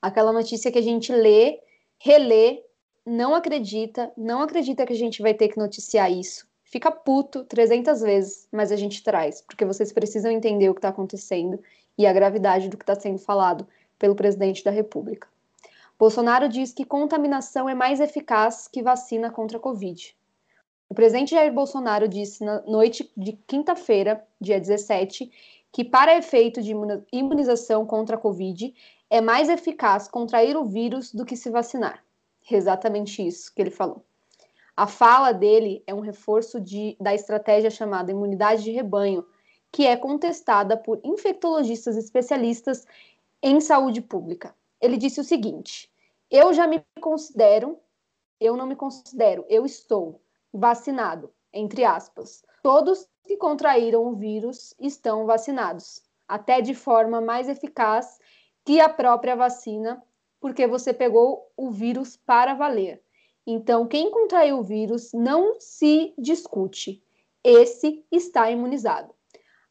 Aquela 0.00 0.32
notícia 0.32 0.70
que 0.70 0.78
a 0.78 0.82
gente 0.82 1.10
lê, 1.10 1.58
relê, 1.98 2.62
não 3.04 3.34
acredita, 3.34 4.12
não 4.16 4.40
acredita 4.40 4.86
que 4.86 4.92
a 4.92 4.96
gente 4.96 5.20
vai 5.20 5.34
ter 5.34 5.48
que 5.48 5.58
noticiar 5.58 6.12
isso. 6.12 6.46
Fica 6.70 6.90
puto 6.90 7.44
300 7.44 8.02
vezes, 8.02 8.46
mas 8.52 8.70
a 8.70 8.76
gente 8.76 9.02
traz, 9.02 9.40
porque 9.40 9.64
vocês 9.64 9.90
precisam 9.90 10.30
entender 10.30 10.68
o 10.68 10.74
que 10.74 10.78
está 10.78 10.90
acontecendo 10.90 11.58
e 11.96 12.06
a 12.06 12.12
gravidade 12.12 12.68
do 12.68 12.76
que 12.76 12.82
está 12.82 12.94
sendo 12.94 13.18
falado 13.18 13.66
pelo 13.98 14.14
presidente 14.14 14.62
da 14.62 14.70
República. 14.70 15.26
Bolsonaro 15.98 16.46
diz 16.46 16.72
que 16.72 16.84
contaminação 16.84 17.70
é 17.70 17.74
mais 17.74 18.00
eficaz 18.00 18.68
que 18.68 18.82
vacina 18.82 19.30
contra 19.30 19.56
a 19.56 19.60
Covid. 19.60 20.14
O 20.90 20.94
presidente 20.94 21.30
Jair 21.30 21.52
Bolsonaro 21.52 22.06
disse 22.06 22.44
na 22.44 22.60
noite 22.62 23.10
de 23.16 23.32
quinta-feira, 23.46 24.22
dia 24.38 24.60
17, 24.60 25.30
que 25.72 25.84
para 25.84 26.18
efeito 26.18 26.62
de 26.62 26.74
imunização 27.10 27.86
contra 27.86 28.16
a 28.16 28.20
Covid 28.20 28.74
é 29.08 29.22
mais 29.22 29.48
eficaz 29.48 30.06
contrair 30.06 30.54
o 30.54 30.66
vírus 30.66 31.14
do 31.14 31.24
que 31.24 31.34
se 31.36 31.48
vacinar. 31.48 32.04
Exatamente 32.50 33.26
isso 33.26 33.54
que 33.54 33.62
ele 33.62 33.70
falou. 33.70 34.04
A 34.78 34.86
fala 34.86 35.32
dele 35.32 35.82
é 35.86 35.94
um 35.94 36.00
reforço 36.00 36.60
de, 36.60 36.96
da 37.00 37.14
estratégia 37.14 37.70
chamada 37.70 38.12
imunidade 38.12 38.62
de 38.62 38.70
rebanho, 38.70 39.26
que 39.72 39.86
é 39.86 39.96
contestada 39.96 40.76
por 40.76 41.00
infectologistas 41.02 41.96
especialistas 41.96 42.86
em 43.42 43.60
saúde 43.60 44.00
pública 44.00 44.54
ele 44.80 44.96
disse 44.96 45.20
o 45.20 45.24
seguinte: 45.24 45.90
eu 46.30 46.52
já 46.52 46.66
me 46.66 46.84
considero, 47.00 47.78
eu 48.40 48.56
não 48.56 48.66
me 48.66 48.76
considero, 48.76 49.44
eu 49.48 49.64
estou 49.64 50.20
vacinado, 50.52 51.32
entre 51.52 51.84
aspas. 51.84 52.42
Todos 52.62 53.08
que 53.26 53.36
contraíram 53.36 54.06
o 54.06 54.14
vírus 54.14 54.74
estão 54.78 55.26
vacinados, 55.26 56.02
até 56.26 56.60
de 56.60 56.74
forma 56.74 57.20
mais 57.20 57.48
eficaz 57.48 58.18
que 58.64 58.80
a 58.80 58.88
própria 58.88 59.34
vacina, 59.34 60.02
porque 60.40 60.66
você 60.66 60.92
pegou 60.92 61.50
o 61.56 61.70
vírus 61.70 62.16
para 62.16 62.54
valer. 62.54 63.02
Então, 63.50 63.86
quem 63.86 64.10
contraiu 64.10 64.58
o 64.58 64.62
vírus 64.62 65.10
não 65.14 65.58
se 65.58 66.12
discute. 66.18 67.02
Esse 67.42 68.04
está 68.12 68.50
imunizado. 68.50 69.14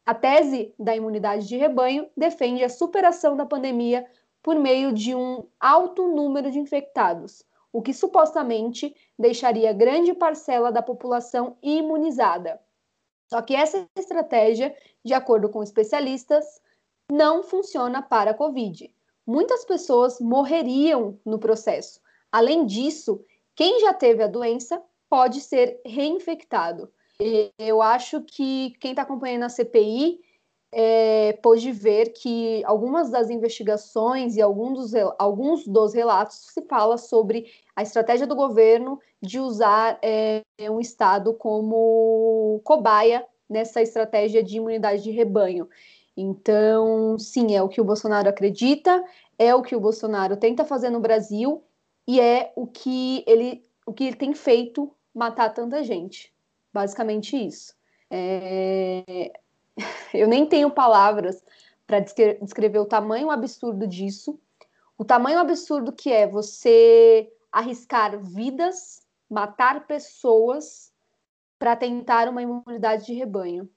A 0.04 0.12
tese 0.12 0.74
da 0.76 0.96
imunidade 0.96 1.46
de 1.46 1.56
rebanho 1.56 2.10
defende 2.16 2.64
a 2.64 2.68
superação 2.68 3.36
da 3.36 3.46
pandemia 3.46 4.04
por 4.42 4.56
meio 4.56 4.92
de 4.92 5.14
um 5.14 5.46
alto 5.60 6.08
número 6.08 6.50
de 6.50 6.58
infectados, 6.58 7.44
o 7.72 7.80
que 7.80 7.94
supostamente 7.94 8.92
deixaria 9.16 9.72
grande 9.72 10.12
parcela 10.12 10.72
da 10.72 10.82
população 10.82 11.56
imunizada. 11.62 12.60
Só 13.28 13.40
que 13.42 13.54
essa 13.54 13.86
estratégia, 13.96 14.74
de 15.04 15.14
acordo 15.14 15.48
com 15.50 15.62
especialistas, 15.62 16.60
não 17.08 17.44
funciona 17.44 18.02
para 18.02 18.32
a 18.32 18.34
Covid. 18.34 18.92
Muitas 19.24 19.64
pessoas 19.64 20.18
morreriam 20.18 21.16
no 21.24 21.38
processo. 21.38 22.00
Além 22.32 22.66
disso, 22.66 23.24
quem 23.58 23.80
já 23.80 23.92
teve 23.92 24.22
a 24.22 24.28
doença 24.28 24.80
pode 25.10 25.40
ser 25.40 25.80
reinfectado. 25.84 26.88
Eu 27.58 27.82
acho 27.82 28.22
que 28.22 28.72
quem 28.80 28.92
está 28.92 29.02
acompanhando 29.02 29.42
a 29.42 29.48
CPI 29.48 30.20
é, 30.70 31.32
pôde 31.42 31.72
ver 31.72 32.12
que 32.12 32.62
algumas 32.64 33.10
das 33.10 33.30
investigações 33.30 34.36
e 34.36 34.40
alguns 34.40 34.92
dos, 34.92 34.94
alguns 35.18 35.66
dos 35.66 35.92
relatos 35.92 36.36
se 36.36 36.62
fala 36.68 36.96
sobre 36.96 37.46
a 37.74 37.82
estratégia 37.82 38.28
do 38.28 38.36
governo 38.36 39.00
de 39.20 39.40
usar 39.40 39.98
é, 40.02 40.44
um 40.70 40.78
Estado 40.78 41.34
como 41.34 42.60
cobaia 42.62 43.26
nessa 43.50 43.82
estratégia 43.82 44.40
de 44.40 44.58
imunidade 44.58 45.02
de 45.02 45.10
rebanho. 45.10 45.68
Então, 46.16 47.18
sim, 47.18 47.56
é 47.56 47.62
o 47.62 47.68
que 47.68 47.80
o 47.80 47.84
Bolsonaro 47.84 48.28
acredita, 48.28 49.02
é 49.36 49.52
o 49.52 49.62
que 49.62 49.74
o 49.74 49.80
Bolsonaro 49.80 50.36
tenta 50.36 50.64
fazer 50.64 50.90
no 50.90 51.00
Brasil 51.00 51.64
e 52.08 52.18
é 52.18 52.50
o 52.56 52.66
que 52.66 53.22
ele, 53.26 53.62
o 53.84 53.92
que 53.92 54.04
ele 54.04 54.16
tem 54.16 54.32
feito 54.32 54.90
matar 55.14 55.52
tanta 55.52 55.84
gente. 55.84 56.34
Basicamente 56.72 57.36
isso. 57.36 57.74
É, 58.10 59.30
eu 60.14 60.26
nem 60.26 60.46
tenho 60.46 60.70
palavras 60.70 61.44
para 61.86 62.00
descrever 62.00 62.78
o 62.78 62.86
tamanho 62.86 63.30
absurdo 63.30 63.86
disso, 63.86 64.40
o 64.96 65.04
tamanho 65.04 65.38
absurdo 65.38 65.92
que 65.92 66.10
é 66.10 66.26
você 66.26 67.30
arriscar 67.52 68.18
vidas, 68.18 69.06
matar 69.28 69.86
pessoas 69.86 70.90
para 71.58 71.76
tentar 71.76 72.26
uma 72.28 72.42
imunidade 72.42 73.04
de 73.04 73.12
rebanho. 73.12 73.68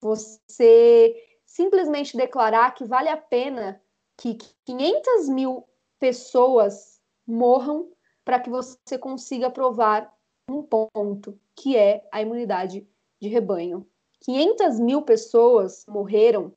Você 0.00 1.14
simplesmente 1.44 2.16
declarar 2.16 2.74
que 2.74 2.86
vale 2.86 3.10
a 3.10 3.16
pena 3.18 3.82
que 4.16 4.38
500 4.64 5.28
mil 5.28 5.68
pessoas 5.98 6.95
morram 7.26 7.90
para 8.24 8.40
que 8.40 8.50
você 8.50 8.98
consiga 8.98 9.50
provar 9.50 10.12
um 10.48 10.62
ponto, 10.62 11.38
que 11.54 11.76
é 11.76 12.06
a 12.12 12.22
imunidade 12.22 12.86
de 13.20 13.28
rebanho. 13.28 13.86
500 14.20 14.80
mil 14.80 15.02
pessoas 15.02 15.84
morreram, 15.88 16.52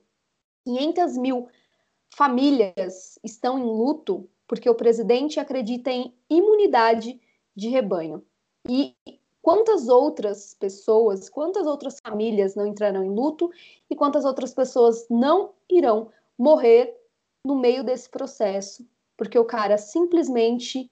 500 0.64 1.16
mil 1.16 1.48
famílias 2.14 3.18
estão 3.22 3.58
em 3.58 3.62
luto 3.62 4.28
porque 4.46 4.68
o 4.68 4.74
presidente 4.74 5.38
acredita 5.38 5.90
em 5.90 6.12
imunidade 6.28 7.20
de 7.54 7.68
rebanho. 7.68 8.24
E 8.68 8.96
quantas 9.40 9.88
outras 9.88 10.54
pessoas, 10.54 11.28
quantas 11.28 11.66
outras 11.66 11.98
famílias 12.00 12.56
não 12.56 12.66
entrarão 12.66 13.04
em 13.04 13.10
luto 13.10 13.50
e 13.88 13.94
quantas 13.94 14.24
outras 14.24 14.52
pessoas 14.52 15.06
não 15.08 15.52
irão 15.68 16.10
morrer 16.36 16.98
no 17.44 17.54
meio 17.54 17.84
desse 17.84 18.10
processo, 18.10 18.84
porque 19.20 19.38
o 19.38 19.44
cara 19.44 19.76
simplesmente 19.76 20.90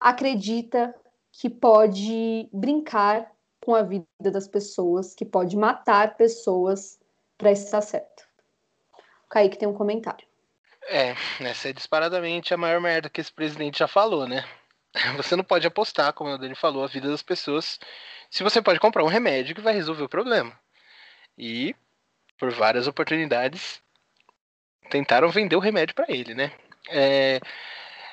acredita 0.00 0.92
que 1.30 1.48
pode 1.48 2.48
brincar 2.52 3.30
com 3.64 3.76
a 3.76 3.82
vida 3.84 4.04
das 4.18 4.48
pessoas, 4.48 5.14
que 5.14 5.24
pode 5.24 5.56
matar 5.56 6.16
pessoas 6.16 6.98
para 7.38 7.52
estar 7.52 7.80
certo. 7.80 8.24
O 9.24 9.28
Kaique 9.28 9.56
tem 9.56 9.68
um 9.68 9.72
comentário. 9.72 10.26
É, 10.88 11.14
essa 11.38 11.68
é 11.68 11.72
disparadamente 11.72 12.52
a 12.52 12.56
maior 12.56 12.80
merda 12.80 13.08
que 13.08 13.20
esse 13.20 13.32
presidente 13.32 13.78
já 13.78 13.86
falou, 13.86 14.26
né? 14.26 14.44
Você 15.16 15.36
não 15.36 15.44
pode 15.44 15.64
apostar, 15.64 16.12
como 16.12 16.30
o 16.30 16.36
dele 16.36 16.56
falou, 16.56 16.82
a 16.82 16.88
vida 16.88 17.08
das 17.08 17.22
pessoas 17.22 17.78
se 18.28 18.42
você 18.42 18.60
pode 18.60 18.80
comprar 18.80 19.04
um 19.04 19.08
remédio 19.08 19.54
que 19.54 19.60
vai 19.60 19.74
resolver 19.74 20.02
o 20.02 20.08
problema. 20.08 20.58
E 21.38 21.72
por 22.36 22.52
várias 22.52 22.88
oportunidades, 22.88 23.80
tentaram 24.90 25.30
vender 25.30 25.54
o 25.54 25.60
remédio 25.60 25.94
para 25.94 26.06
ele, 26.08 26.34
né? 26.34 26.50
É, 26.88 27.40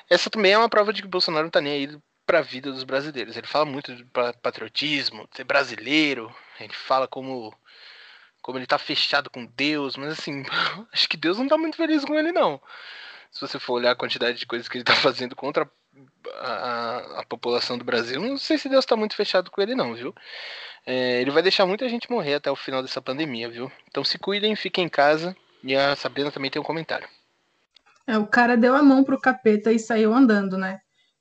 essa 0.08 0.30
também 0.30 0.52
é 0.52 0.58
uma 0.58 0.68
prova 0.68 0.92
de 0.92 1.02
que 1.02 1.08
o 1.08 1.10
Bolsonaro 1.10 1.44
não 1.44 1.50
tá 1.50 1.60
nem 1.60 1.72
aí 1.72 1.98
para 2.26 2.38
a 2.38 2.42
vida 2.42 2.70
dos 2.70 2.84
brasileiros. 2.84 3.36
Ele 3.36 3.46
fala 3.46 3.64
muito 3.64 3.94
de 3.94 4.04
patriotismo, 4.42 5.28
de 5.30 5.36
ser 5.36 5.44
brasileiro, 5.44 6.34
ele 6.60 6.72
fala 6.72 7.06
como 7.08 7.54
como 8.40 8.58
ele 8.58 8.66
tá 8.66 8.76
fechado 8.76 9.30
com 9.30 9.46
Deus, 9.46 9.96
mas 9.96 10.18
assim, 10.18 10.42
acho 10.92 11.08
que 11.08 11.16
Deus 11.16 11.38
não 11.38 11.46
tá 11.46 11.56
muito 11.56 11.76
feliz 11.76 12.04
com 12.04 12.14
ele 12.14 12.32
não. 12.32 12.60
Se 13.30 13.40
você 13.40 13.58
for 13.58 13.74
olhar 13.74 13.92
a 13.92 13.96
quantidade 13.96 14.38
de 14.38 14.46
coisas 14.46 14.68
que 14.68 14.76
ele 14.76 14.84
tá 14.84 14.94
fazendo 14.96 15.36
contra 15.36 15.70
a, 16.40 16.48
a, 16.48 17.20
a 17.20 17.24
população 17.24 17.78
do 17.78 17.84
Brasil, 17.84 18.20
não 18.20 18.36
sei 18.36 18.58
se 18.58 18.68
Deus 18.68 18.84
tá 18.84 18.96
muito 18.96 19.14
fechado 19.14 19.50
com 19.50 19.62
ele 19.62 19.74
não, 19.74 19.94
viu? 19.94 20.14
É, 20.84 21.20
ele 21.20 21.30
vai 21.30 21.42
deixar 21.42 21.64
muita 21.64 21.88
gente 21.88 22.10
morrer 22.10 22.34
até 22.34 22.50
o 22.50 22.56
final 22.56 22.82
dessa 22.82 23.00
pandemia, 23.00 23.48
viu? 23.48 23.70
Então 23.88 24.02
se 24.04 24.18
cuidem, 24.18 24.56
fiquem 24.56 24.84
em 24.84 24.88
casa. 24.88 25.36
E 25.62 25.76
a 25.76 25.94
Sabrina 25.94 26.32
também 26.32 26.50
tem 26.50 26.60
um 26.60 26.64
comentário. 26.64 27.08
É, 28.06 28.18
o 28.18 28.26
cara 28.26 28.56
deu 28.56 28.74
a 28.74 28.82
mão 28.82 29.04
pro 29.04 29.20
capeta 29.20 29.72
e 29.72 29.78
saiu 29.78 30.12
andando, 30.12 30.56
né? 30.56 30.78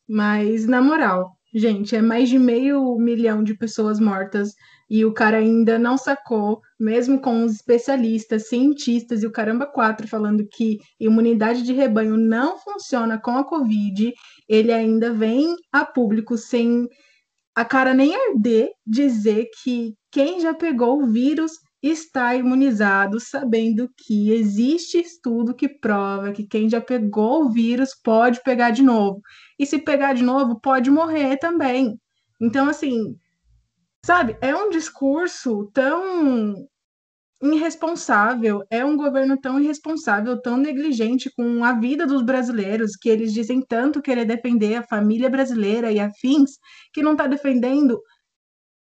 Mas, 0.08 0.66
na 0.66 0.82
moral, 0.82 1.32
gente, 1.54 1.96
é 1.96 2.02
mais 2.02 2.30
de 2.30 2.40
meio 2.40 2.98
milhão 2.98 3.44
de 3.44 3.56
pessoas 3.56 4.00
mortas 4.00 4.54
e 4.90 5.06
o 5.06 5.14
cara 5.14 5.38
ainda 5.38 5.80
não 5.80 5.98
sacou, 5.98 6.60
mesmo 6.78 7.22
com 7.22 7.46
os 7.46 7.54
especialistas, 7.54 8.50
cientistas 8.50 9.24
e 9.24 9.26
o 9.26 9.32
caramba 9.32 9.66
quatro 9.66 10.06
falando 10.08 10.46
que 10.52 10.80
imunidade 11.00 11.62
de 11.64 11.72
rebanho 11.72 12.18
não 12.18 12.58
funciona 12.58 13.18
com 13.18 13.32
a 13.32 13.44
Covid, 13.46 14.12
ele 14.50 14.72
ainda 14.72 15.14
vem 15.14 15.56
a 15.72 15.86
público 15.86 16.38
sem 16.38 16.90
a 17.56 17.64
cara 17.64 17.94
nem 17.94 18.16
arder 18.16 18.70
dizer 18.86 19.48
que 19.64 19.94
quem 20.12 20.42
já 20.42 20.54
pegou 20.54 21.02
o 21.02 21.08
vírus 21.08 21.54
está 21.82 22.36
imunizado, 22.36 23.20
sabendo 23.20 23.90
que 23.98 24.32
existe 24.32 25.00
estudo 25.00 25.56
que 25.56 25.68
prova 25.68 26.32
que 26.32 26.46
quem 26.46 26.70
já 26.70 26.80
pegou 26.80 27.46
o 27.46 27.50
vírus 27.52 27.96
pode 27.96 28.42
pegar 28.44 28.72
de 28.72 28.84
novo. 28.84 29.22
E 29.58 29.66
se 29.66 29.80
pegar 29.80 30.14
de 30.14 30.24
novo, 30.24 30.60
pode 30.60 30.92
morrer 30.92 31.38
também. 31.38 32.00
Então, 32.40 32.70
assim, 32.70 33.16
sabe, 34.06 34.38
é 34.42 34.56
um 34.56 34.70
discurso 34.70 35.72
tão 35.74 36.68
irresponsável, 37.42 38.64
é 38.70 38.86
um 38.86 38.96
governo 38.96 39.36
tão 39.40 39.60
irresponsável, 39.60 40.40
tão 40.40 40.58
negligente 40.58 41.32
com 41.36 41.64
a 41.64 41.74
vida 41.74 42.06
dos 42.06 42.22
brasileiros, 42.22 42.96
que 42.96 43.10
eles 43.10 43.34
dizem 43.34 43.62
tanto 43.62 44.02
querer 44.02 44.26
defender 44.26 44.76
a 44.76 44.84
família 44.84 45.30
brasileira 45.30 45.92
e 45.92 46.00
afins, 46.00 46.60
que 46.94 47.02
não 47.02 47.14
está 47.14 47.26
defendendo 47.26 48.00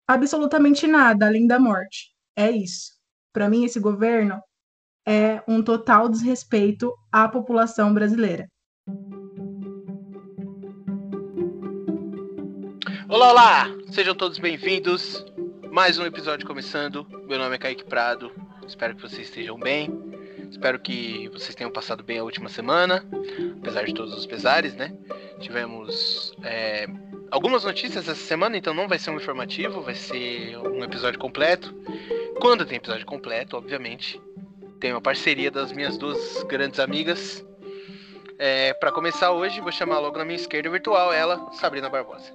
absolutamente 0.05 0.85
nada 0.85 1.27
além 1.27 1.47
da 1.47 1.57
morte. 1.59 2.10
É 2.35 2.49
isso. 2.49 2.93
Para 3.33 3.49
mim, 3.49 3.65
esse 3.65 3.79
governo 3.79 4.41
é 5.07 5.43
um 5.47 5.61
total 5.61 6.07
desrespeito 6.07 6.93
à 7.11 7.27
população 7.27 7.93
brasileira. 7.93 8.47
Olá, 13.09 13.31
olá! 13.31 13.65
Sejam 13.91 14.15
todos 14.15 14.39
bem-vindos. 14.39 15.25
Mais 15.71 15.99
um 15.99 16.05
episódio 16.05 16.47
começando. 16.47 17.05
Meu 17.27 17.37
nome 17.37 17.55
é 17.55 17.57
Kaique 17.57 17.83
Prado. 17.83 18.31
Espero 18.65 18.95
que 18.95 19.01
vocês 19.01 19.27
estejam 19.27 19.59
bem. 19.59 19.89
Espero 20.49 20.79
que 20.79 21.27
vocês 21.29 21.53
tenham 21.55 21.71
passado 21.71 22.03
bem 22.03 22.19
a 22.19 22.23
última 22.23 22.49
semana, 22.49 23.05
apesar 23.59 23.85
de 23.85 23.93
todos 23.93 24.13
os 24.13 24.25
pesares, 24.25 24.73
né? 24.75 24.93
Tivemos 25.39 26.33
é, 26.43 26.87
algumas 27.31 27.63
notícias 27.63 28.07
essa 28.07 28.15
semana, 28.15 28.57
então 28.57 28.73
não 28.73 28.87
vai 28.87 28.99
ser 28.99 29.11
um 29.11 29.15
informativo, 29.15 29.81
vai 29.81 29.95
ser 29.95 30.57
um 30.57 30.83
episódio 30.83 31.19
completo. 31.19 31.73
Quando 32.41 32.65
tem 32.65 32.77
episódio 32.77 33.05
completo, 33.05 33.55
obviamente, 33.55 34.19
tem 34.79 34.91
uma 34.91 34.99
parceria 34.99 35.51
das 35.51 35.71
minhas 35.71 35.95
duas 35.95 36.41
grandes 36.49 36.79
amigas. 36.79 37.45
É, 38.39 38.73
para 38.73 38.91
começar 38.91 39.31
hoje, 39.31 39.61
vou 39.61 39.71
chamar 39.71 39.99
logo 39.99 40.17
na 40.17 40.25
minha 40.25 40.37
esquerda 40.37 40.67
virtual 40.67 41.13
ela, 41.13 41.51
Sabrina 41.51 41.87
Barbosa. 41.87 42.33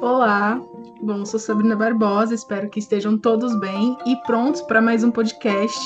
Olá, 0.00 0.58
bom, 1.02 1.22
sou 1.26 1.38
Sabrina 1.38 1.76
Barbosa, 1.76 2.34
espero 2.34 2.70
que 2.70 2.78
estejam 2.78 3.18
todos 3.18 3.54
bem 3.60 3.94
e 4.06 4.16
prontos 4.22 4.62
para 4.62 4.80
mais 4.80 5.04
um 5.04 5.10
podcast. 5.10 5.78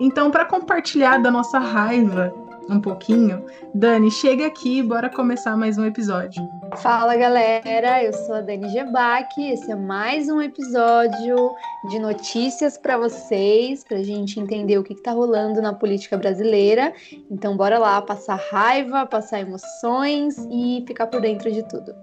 Então, 0.00 0.32
para 0.32 0.44
compartilhar 0.44 1.18
da 1.18 1.30
nossa 1.30 1.60
raiva 1.60 2.34
um 2.68 2.80
pouquinho, 2.80 3.44
Dani, 3.74 4.10
chega 4.10 4.46
aqui, 4.46 4.82
bora 4.82 5.08
começar 5.08 5.56
mais 5.56 5.78
um 5.78 5.84
episódio. 5.84 6.42
Fala 6.76 7.16
galera, 7.16 8.02
eu 8.02 8.12
sou 8.12 8.36
a 8.36 8.40
Dani 8.40 8.68
Gebac, 8.68 9.40
esse 9.40 9.70
é 9.70 9.76
mais 9.76 10.28
um 10.28 10.40
episódio 10.40 11.36
de 11.88 11.98
notícias 11.98 12.76
para 12.76 12.98
vocês, 12.98 13.84
para 13.84 13.98
a 13.98 14.02
gente 14.02 14.40
entender 14.40 14.78
o 14.78 14.84
que 14.84 14.94
está 14.94 15.12
rolando 15.12 15.62
na 15.62 15.72
política 15.72 16.16
brasileira. 16.16 16.92
Então, 17.30 17.56
bora 17.56 17.78
lá 17.78 18.02
passar 18.02 18.40
raiva, 18.50 19.06
passar 19.06 19.40
emoções 19.40 20.36
e 20.50 20.84
ficar 20.86 21.06
por 21.06 21.20
dentro 21.20 21.50
de 21.50 21.62
tudo. 21.68 21.94